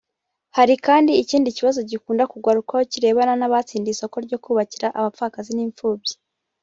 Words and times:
Hari 0.57 0.75
kandi 0.85 1.09
n’ikindi 1.11 1.49
kibazo 1.57 1.79
gikunda 1.89 2.23
kugarukwaho 2.31 2.83
kirebana 2.91 3.33
n’abatsindiye 3.37 3.93
isoko 3.95 4.15
ryo 4.25 4.37
kubakira 4.43 4.87
abapfakazi 4.99 5.51
n’imfubyi 5.55 6.13